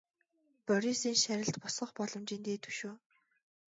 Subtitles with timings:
[0.67, 2.93] Борисын шарилд босгох боломжийн дээд хөшөө.